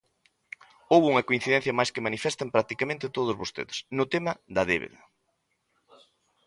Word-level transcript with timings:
Houbo 0.91 1.09
unha 1.11 1.27
coincidencia 1.29 1.77
máis 1.77 1.91
que 1.93 2.05
manifesta 2.07 2.41
en 2.43 2.53
practicamente 2.55 3.13
todos 3.17 3.39
vostedes 3.41 3.77
no 3.97 4.05
tema 4.13 4.31
da 4.55 4.63
débeda. 4.71 4.99